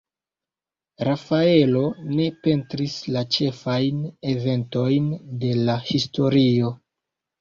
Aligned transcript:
Rafaelo 1.07 1.83
ne 2.15 2.25
pentris 2.47 2.95
la 3.17 3.23
ĉefajn 3.37 4.01
eventojn 4.33 5.15
de 5.45 5.53
la 5.69 5.77
historio. 5.91 6.73